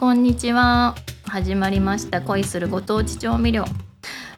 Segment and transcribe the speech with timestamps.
[0.00, 0.94] こんにちは。
[1.24, 2.22] 始まりました。
[2.22, 3.66] 恋するご当地調味料。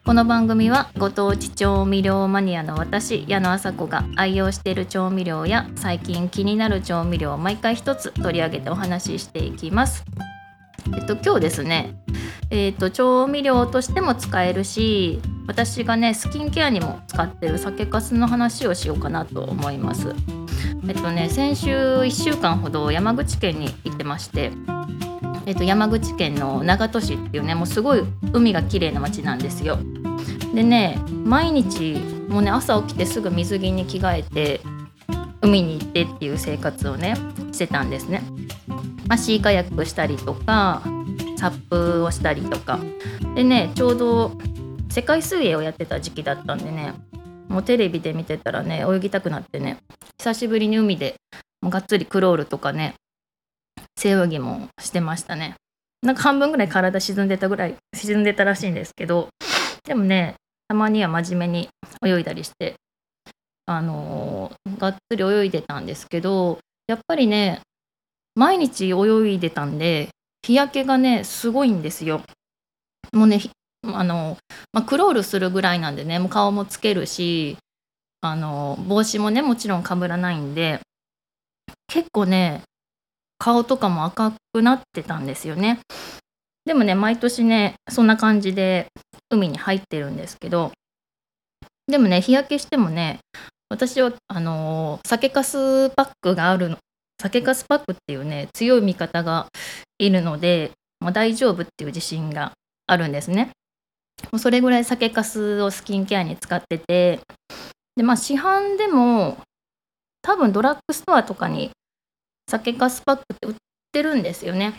[0.04, 10.04] この番組はご当地調味料マニアの私矢野麻子が愛用している調味料や最近気になる調味料を毎回一つ取り上げてお話ししていきます。
[10.96, 11.94] えっと今日ですね
[12.50, 20.12] えっと調味料としても使えるし私がねスキンケアにも使ってる酒粕の話をしようかなと思います。
[20.88, 24.50] えっとね先週1週間ほど山口県に行ってまして
[25.52, 28.02] えっと、山口県の長門市っていうねもうすごい
[28.32, 29.78] 海が綺麗な町なんですよ。
[30.54, 31.96] でね毎日
[32.30, 34.62] もうね朝起きてすぐ水着に着替えて
[35.42, 37.16] 海に行ってっていう生活をね
[37.52, 38.22] してたんですね。
[39.06, 40.80] まあ、シーカヤックしたりとか
[41.36, 42.78] サップをしたりとか
[43.34, 44.32] でねちょうど
[44.88, 46.94] 世界水泳をやってた時期だったんでね
[47.48, 49.76] もうテレビで見てたらね泳ぎたくなってね
[50.18, 51.16] 久しぶりに海で
[51.60, 52.94] もうがっつりクロールとかね
[53.96, 55.54] 背泳ぎもしてましたね。
[56.02, 59.28] なんか半分ぐらい体沈んでたぐらい沈んでたらしいんですけど
[59.84, 60.34] でもね
[60.66, 61.68] たまには真面目に
[62.04, 62.74] 泳いだりして
[63.66, 67.60] あのー、がっつり泳いでたんですけどやっぱりね
[68.34, 70.08] 毎日泳いでたんで
[70.44, 72.22] 日焼けがねすごいんですよ。
[73.12, 73.40] もうね
[73.84, 74.38] あの、
[74.72, 77.58] まあ、クロールするぐらいなんでねもう顔もつけるし
[78.20, 80.80] あの帽子もねもちろんかぶらないんで
[81.86, 82.62] 結構ね
[83.42, 85.80] 顔とかも赤くなってたんですよね。
[86.64, 88.86] でもね、毎年ね、そんな感じで
[89.30, 90.70] 海に入ってるんですけど、
[91.88, 93.18] でもね、日焼けしてもね、
[93.68, 96.76] 私は、あのー、酒粕パックがあるの、
[97.20, 99.48] 酒粕パックっていうね、強い味方が
[99.98, 102.52] いるので、まあ、大丈夫っていう自信が
[102.86, 103.50] あるんですね。
[104.30, 107.18] もうそれぐらい酒粕をスキンケアに使ってて、
[107.96, 109.36] で、まあ市販でも、
[110.22, 111.72] 多分ドラッグストアとかに
[112.52, 113.54] 酒粕パックって売っ
[113.92, 114.74] てるんですよね。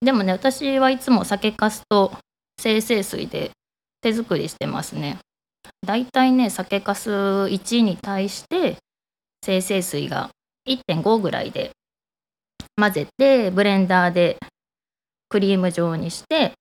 [0.00, 2.12] でもね、私はいつも酒粕と
[2.60, 3.50] 精製水で
[4.00, 5.18] 手作りしてますね。
[5.84, 8.76] だいたいね、酒粕1に対して
[9.44, 10.30] 精製水が
[10.68, 11.72] 1.5ぐらいで
[12.76, 14.38] 混ぜて、ブレンダーで
[15.28, 16.52] クリーム状にして、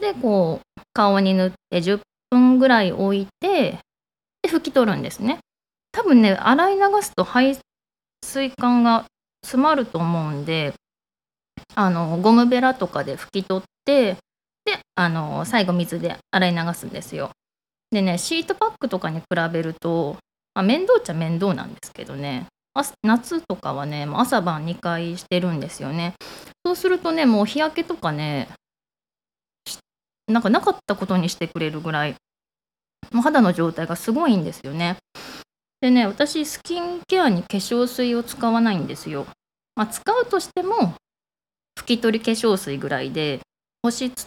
[0.00, 3.78] で、こう、顔に塗って10分ぐらい置いて、
[4.40, 5.40] で、拭き取るんですね。
[5.92, 7.54] 多分ね、洗い流すと排
[8.32, 9.04] 水管が
[9.44, 10.72] 詰まると思うんで
[11.74, 14.16] あのゴムベラとかで拭き取って
[14.64, 17.30] であの最後水で洗い流すんですよ。
[17.90, 20.16] でねシートパックとかに比べると、
[20.54, 22.46] まあ、面倒っちゃ面倒なんですけどね
[23.02, 26.14] 夏とかはね朝晩2回してるんですよね。
[26.64, 28.48] そうするとねもう日焼けとかね
[30.26, 32.14] なんかなかったことにしてくれるぐらい
[33.10, 34.96] もう肌の状態がすごいんですよね。
[35.82, 39.26] でね、私、スキンケアに化粧水を使わないんですよ。
[39.74, 40.94] まあ、使うとしても、
[41.76, 43.40] 拭き取り化粧水ぐらいで、
[43.82, 44.26] 保湿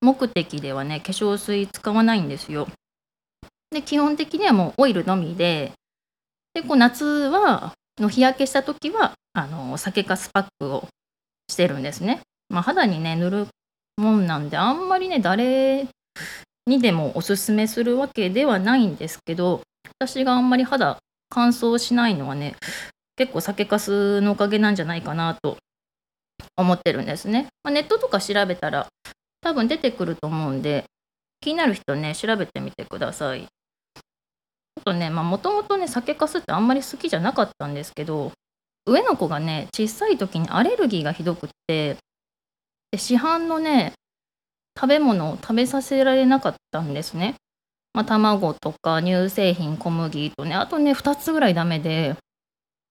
[0.00, 2.66] 目的ではね、化粧水使わないんですよ。
[3.70, 5.72] で、基本的にはもうオイルのみで、
[6.54, 10.88] で、こう夏は、の日焼けした時は、あの、酒かスパックを
[11.50, 12.22] してるんですね。
[12.48, 13.46] まあ、肌にね、塗る
[13.98, 15.88] もんなんで、あんまりね、誰
[16.66, 19.60] にでもおすすめするわけではないんですけど、
[19.98, 20.98] 私があんまり肌
[21.28, 22.54] 乾燥しないのはね
[23.16, 25.56] 結構酒粕のおかげなんじゃないかなと
[26.56, 28.86] 思ってるんですね、まあ、ネットとか調べたら
[29.40, 30.84] 多分出てくると思うんで
[31.40, 33.46] 気になる人ね調べてみてください。
[34.78, 38.32] あとねもともとね酒粕ってあんまり好きじゃなかったんですけど
[38.84, 41.96] 上の子がね小さい時にアレルギーがひどくって
[42.90, 43.92] で市販のね
[44.78, 47.34] 食べ物を食べさせられなかったんですね。
[47.96, 52.14] まあ、卵とか乳製品小麦とねあとね2つぐらいダメで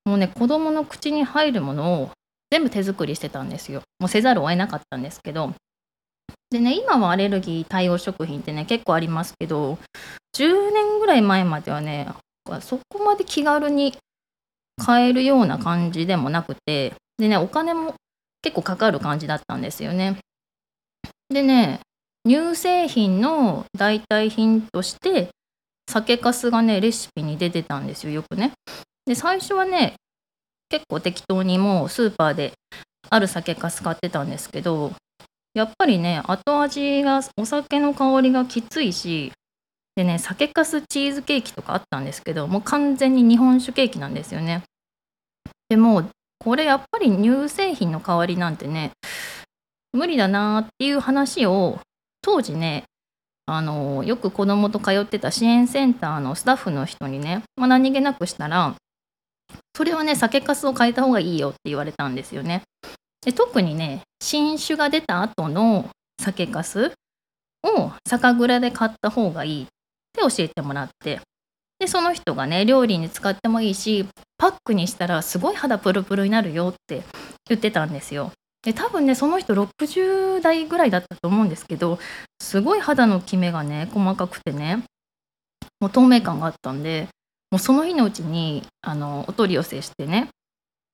[0.04, 2.10] もうね子供の口に入るものを
[2.50, 3.84] 全部手作りしてたんですよ。
[4.00, 5.54] もうせざるを得なかったんですけど。
[6.50, 9.78] でね今はアレルギー対応食品ってね結構ありますけど
[10.36, 12.08] 10年ぐらい前まではね
[12.62, 13.96] そこまで気軽に
[14.84, 17.94] 買えるような感じでもなくてでねお金も
[18.42, 20.18] 結構かかる感じだったんですよね。
[21.30, 21.80] でね
[22.28, 25.30] 乳製品の代替品として
[25.88, 28.54] 酒粕がねレシピに出てたんですよよくね。
[29.06, 29.94] で最初はね
[30.70, 32.54] 結構適当にもうスーパーで
[33.10, 34.92] ある酒粕買ってたんですけど
[35.54, 39.32] やっぱりね後味がお酒の香りがきついし
[39.96, 44.64] でね酒粕チーズケーキとかあったんですけどもう完全に日本酒ケーキなんですよね。
[45.70, 48.92] でもこれやっぱり乳製品の代わりなんてね
[49.94, 51.80] 無理だなっていう話を
[52.26, 52.86] 当時ね
[53.46, 58.74] あのよく子供と通ってた支援センターのスタッフの人にね、まあ、何気なくしたら
[59.78, 62.64] それはね酒粕を変えた方がいいよって言われたんですよね
[63.22, 65.88] で特にね新酒が出た後の
[66.20, 66.92] 酒粕
[67.64, 69.66] を酒蔵で買った方がいいっ
[70.14, 71.22] て教えてもらって
[71.78, 74.08] でその人がね料理に使ってもいいし
[74.40, 77.04] パックにしたらすごい肌プルプルになるよって
[77.48, 78.32] 言ってたんですよ。
[78.66, 82.00] で多分ねその人60代ぐらいだったと思うんですけど
[82.42, 84.84] すごい肌のキメがね細かくてね
[85.80, 87.08] もう透明感があったんで
[87.52, 90.30] もうその日のうちにあのお取り寄せしてね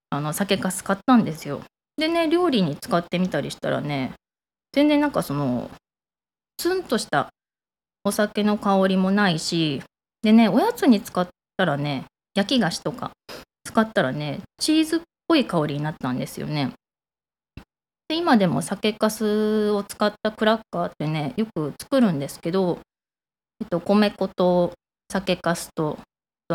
[0.10, 1.62] あの酒粕買ったんですよ。
[1.96, 4.14] でね料理に使ってみたりしたらね
[4.74, 5.72] 全然なんかその
[6.58, 7.30] ツンとした
[8.04, 9.82] お酒の香りもないし
[10.24, 12.04] でねおやつに使ったらね
[12.36, 13.12] 焼き菓子とか
[13.64, 16.74] 使ったらねチーズっぽい香りになったんですよね。
[18.12, 22.80] で今でも酒粕を使ったクラッカーってねよく作るんですけど、
[23.62, 24.74] えっと、米粉と
[25.10, 25.98] 酒粕と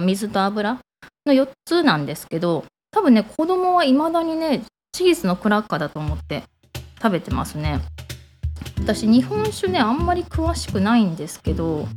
[0.03, 0.79] 水と油
[1.25, 6.43] の4つなんですけど多分ね子供はいまだにねチーズのクラッカーだと思って
[7.03, 7.81] 食べてますね。
[8.79, 11.89] 私日本酒ねあんまり詳しくないんですけど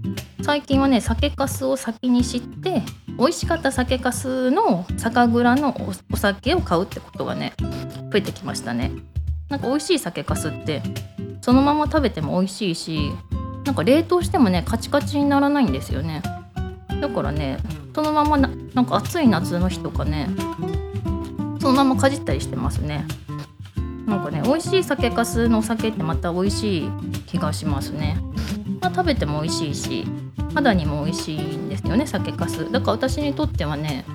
[0.42, 2.82] 最近はね酒粕を先に知って
[3.18, 5.76] 美味しかった酒粕の酒蔵の
[6.14, 7.54] お酒を買うってことがね
[8.10, 8.94] 増えてきましたね。
[9.50, 10.82] なんか美味しい酒粕って
[11.42, 13.12] そのまま食べても美味しいし
[13.66, 16.22] なんか冷凍してもねカチカチにならないんですよね。
[17.02, 17.58] だからね
[17.94, 20.30] そのままななんか暑い夏の日とかね
[21.60, 23.06] そのままかじったりしてますね。
[24.06, 26.90] なんかね美味しい酒粕のお酒ってまた美味しい
[27.28, 28.18] 気がしますね、
[28.82, 30.06] まあ、食べても美味しいし
[30.56, 34.06] 肌にも美味しいんですよね酒粕だから私にとってはね、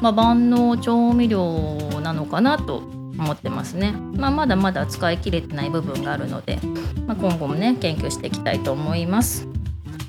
[0.00, 3.92] まあ、万能調味料なのかなと思ってますね。
[4.16, 6.58] まあ、まだまだ使い切れてない部分があるので、
[7.06, 9.48] まあ、今後もね研究していきたいと思います。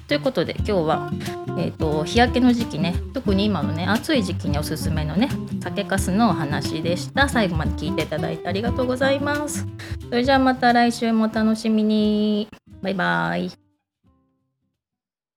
[0.07, 1.11] ということで今日は、
[1.57, 5.29] えーと、日焼けの時期ね特に今のね暑い時期におすすめのね
[5.61, 9.65] 酒粕のお話でした最後まで聞いていただいてありがとうございます
[10.09, 12.49] それじゃあまた来週もお楽しみに
[12.81, 13.62] バイバーイ